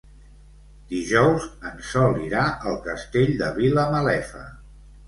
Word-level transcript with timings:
Dijous 0.93 1.45
en 1.73 1.77
Sol 1.91 2.17
irà 2.29 2.49
al 2.73 2.81
Castell 2.89 3.35
de 3.45 3.53
Vilamalefa. 3.61 4.47